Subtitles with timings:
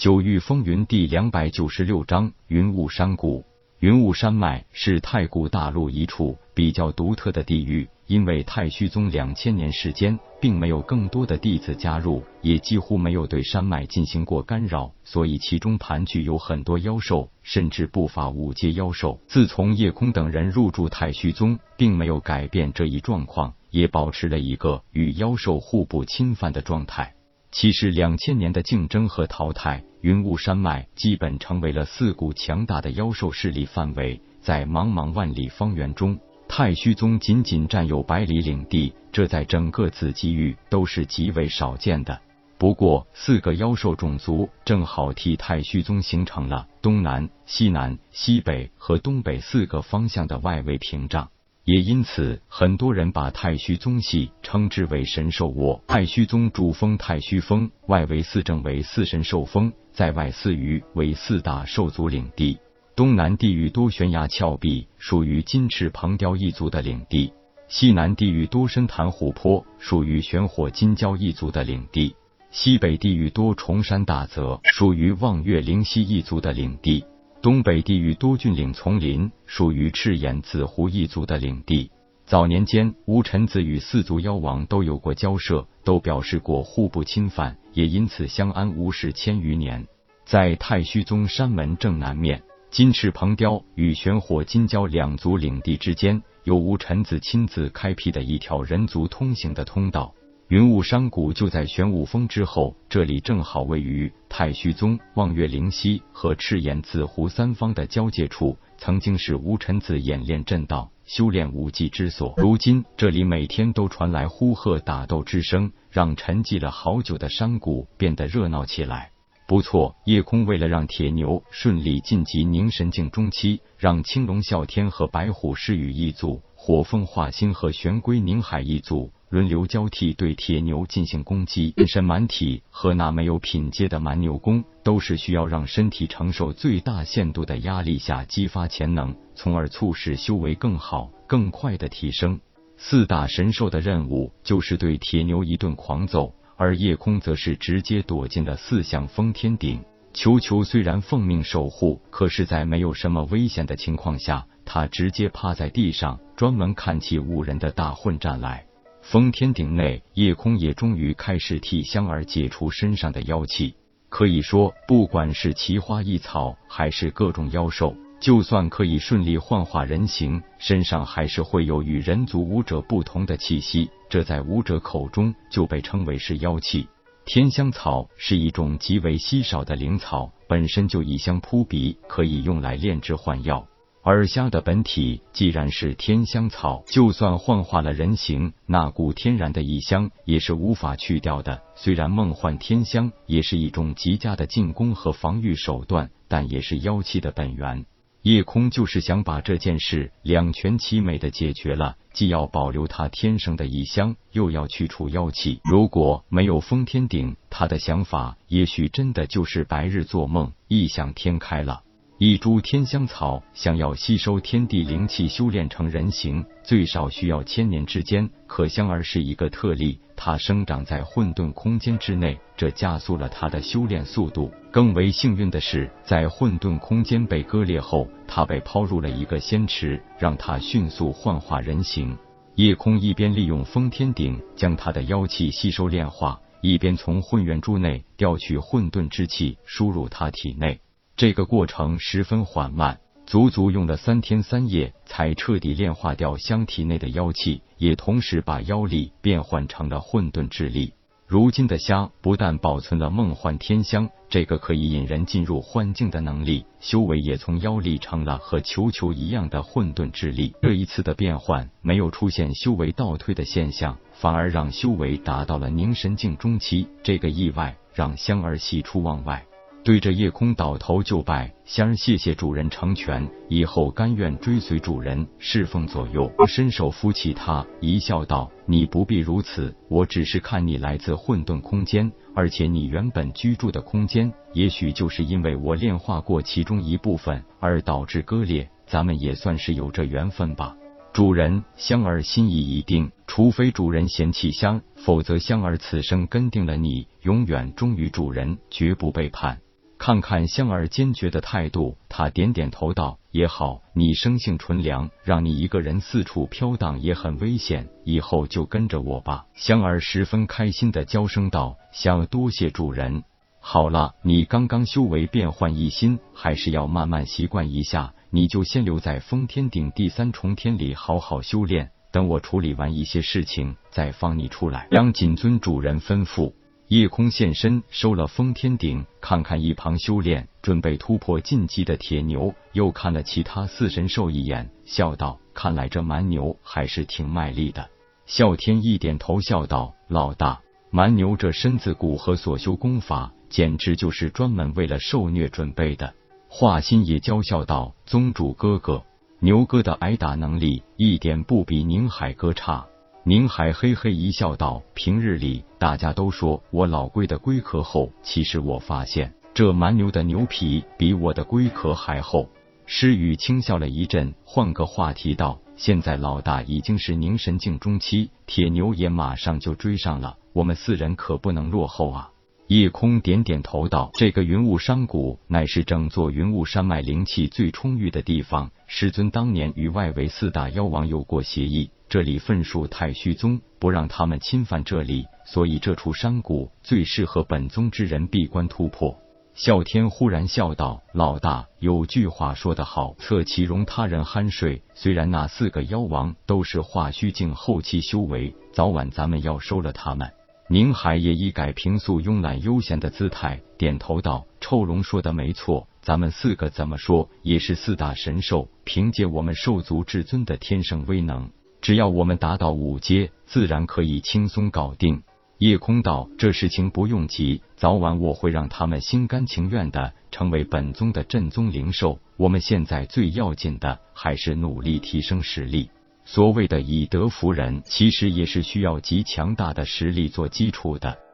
[0.00, 3.44] 九域风云第两百九十六章云雾山谷。
[3.80, 19.20] 云雾山脉是太古大陆一处比较独特的地域，因为太虚宗两千年时间并没有更多的弟子加入，也几乎没有对山脉进行过干扰，所以其中盘踞有很多妖兽，甚至不乏五阶妖兽。
[19.28, 27.12] 自从叶空等人入住太虚宗，并没有改变这一状况，也保持了一个与妖兽互不侵犯的状态。
[27.52, 34.20] 其实两千年的竞争和淘汰，云雾山脉基本成为了四股强大的妖兽势力范围。
[34.40, 36.18] 在茫茫万里方圆中，
[36.48, 42.18] 太虚宗仅仅占有百里领地，这在整个紫极域都是极为少见的。
[42.56, 51.28] 不过，四个妖兽种族正好替太虚宗形成了东南、西南、西北和东北四个方向的外围屏障。
[51.72, 55.80] 也因此，很多人把太虚宗系称之为神兽窝。
[55.86, 62.58] 太虚宗主峰太虚峰，外围四正为四神兽峰，在外四隅为四大兽族领地。
[62.96, 67.32] 东南地域多悬崖峭壁，属于金翅鹏雕一族的领地；
[67.68, 72.12] 西南地域多深潭湖泊，属于玄火金蛟一族的领地；
[72.50, 77.04] 西北地域多重山大泽，属于望月灵犀一族的领地。
[77.42, 81.90] 东北地域多峻岭丛林，属于赤眼紫狐一族的领地。
[82.26, 89.86] 早年间，吴臣子与四族妖王都有过交涉，都表示过互不侵犯，也因此相安无事千余年。
[90.26, 100.14] 在太虚宗山门正南面，金翅鹏雕与玄火金蛟两族领地之间，有吴臣子亲自开辟的一条人族通行的通道。
[100.50, 112.34] 云雾山谷就在玄武峰之后，这里正好位于太虚宗、望月灵溪和赤眼紫湖三方的交界处，曾经是吴臣子演练阵道、修炼武技之所。
[112.36, 119.12] 如今这里每天都传来呼喝打斗之声，让沉寂了好久的山谷变得热闹起来。
[119.46, 129.12] 不错，夜空为了让铁牛顺利晋级凝神境中期，让青龙啸天和白虎狮羽一族、火凤化星和玄龟宁海一族。
[129.30, 142.40] 轮流交替对铁牛进行攻击，变身蛮体和那没有品阶的蛮牛功，都是需要让身体承受最大限度的压力下激发潜能，从而促使修为更好、更快的提升。
[142.76, 149.80] 四大神兽的任务就是对铁牛一顿狂揍，而夜空则是直接躲进了四象封天顶。
[150.12, 158.64] 球球虽然奉命守护，可是，在没有什么危险的情况下，他直接趴在地上，专门看起五人的大混战来。
[159.10, 163.74] 封天顶内，夜空也终于开始替香儿解除身上的妖气。
[164.08, 173.90] 可以说，不管是奇花异草，还是各种妖兽，就算可以顺利幻化人形，身上还是会有与人族武者不同的气息。
[174.08, 176.86] 这在武者口中就被称为是妖气。
[177.24, 183.66] 天香草是一种极为稀少的灵草，本身就异香扑鼻，可以用来炼制幻药。
[184.02, 191.62] 而虾的本体既然是天香草，就算幻化了人形，那股天然的异香也是无法去掉的。
[191.74, 197.84] 虽然梦幻天香也是一种极佳的进攻和防御手段，但也是妖气的本源。
[198.22, 205.60] 夜空就是想把这件事两全其美的解决了，既要保留它天生的异香，又要去除妖气。
[205.64, 211.82] 如果没有封天顶，他的想法也许真的就是白日做梦，异想天开了。
[212.22, 218.28] 一株天香草想要吸收天地灵气，修炼成人形，最少需要千年之间。
[218.46, 224.52] 可香儿是一个特例，它生长在混沌空间之内，这加速了它的修炼速度。
[224.70, 232.14] 更为幸运的是，在混沌空间被割裂后，它被抛入了一个仙池，让它迅速幻化人形。
[232.56, 240.78] 夜空一边利用封天顶将他的妖气吸收炼化，一边从混元珠内调取混沌之气输入他体内。
[241.20, 250.94] 这个过程十分缓慢，足足用了三天三夜才彻底炼化掉香体内的妖气，也同时把妖力变换成了混沌之力。
[251.26, 260.54] 如今的虾不但保存了梦幻天香这个可以引人进入幻境的能力，修为也从妖力成了和球球一样的混沌之力。
[260.62, 266.88] 这一次的变换没有出现修为倒退的现象，反而让修为达到了凝神境中期。
[267.02, 269.44] 这个意外让香儿喜出望外。
[269.82, 276.30] 对着夜空倒头就拜，香儿谢谢主人成全，以后甘愿追随主人侍奉左右。
[276.36, 290.76] 我伸手扶起他，一笑道：“你不必如此，我只是看你来自混沌空间，而且你原本居住的空间，也许就是因为我炼化过其中一部分而导致割裂，咱们也算是有这缘分吧。”
[291.12, 299.58] 主人，香儿心意已定，除非主人嫌弃香，否则香儿此生跟定了你，永远忠于主人，绝不背叛。
[300.00, 313.24] 看看香儿坚决的态度，他点点头道：“也好，你生性纯良，让你一个人四处飘荡也很危险，以后就跟着我吧。”香儿十分开心的娇声道：“想多谢主人。
[313.60, 318.14] 好了，你刚刚修为变幻一新，还是要慢慢习惯一下。
[318.30, 326.54] 你就先留在封天顶第三重天里好好修炼，等我处理完一些事情，再放你出来。”让谨遵主人吩咐。
[326.90, 337.88] 夜空现身，收了封天顶，看看一旁修炼准备突破禁忌的铁牛，又看了其他四神兽一眼，笑道：“看来这蛮牛还是挺卖力的。”
[338.26, 346.12] 啸天一点头，笑道：“老大，蛮牛这身子骨和所修功法，简直就是专门为了受虐准备的。”
[346.50, 349.04] 华心也娇笑道：“宗主哥哥，
[349.38, 352.84] 牛哥的挨打能力一点不比宁海哥差。”
[353.24, 362.48] 宁海嘿嘿一笑，道：“平日里大家都说我老龟的龟壳厚，其实我发现这蛮牛的牛皮比我的龟壳还厚。”
[362.86, 372.30] 诗雨轻笑了一阵，换个话题道：“现在老大已经是凝神境中期，铁牛也马上就追上了，我们四人可不能落后啊！”
[372.70, 389.18] 夜空点点头道：“这个云雾山谷乃是整座云雾山脉灵气最充裕的地方，师尊当年与外围四大妖王有过协议。”这里分属太虚宗，不让他们侵犯这里，所以这处山谷最适合本宗之人闭关突破。
[389.56, 394.80] 啸天忽然笑道：“老大，有句话说得好，侧其容他人酣睡。
[394.94, 400.30] 虽然那四个妖王都是化虚境后期修为，早晚咱们要收了他们。”
[400.72, 411.50] 宁海也一改平素慵懒悠闲的姿态，点头道：“臭龙说的没错，咱们四个怎么说也是四大神兽，凭借我们兽族至尊的天生威能。”
[411.82, 415.24] 只要我们达到五阶，自然可以轻松搞定。
[415.58, 422.20] 夜空道，这事情不用急，早晚我会让他们心甘情愿的成为本宗的正宗灵兽。
[422.36, 425.90] 我们现在最要紧的还是努力提升实力。
[426.24, 431.29] 所谓的以德服人，其实也是需要极强大的实力做基础的。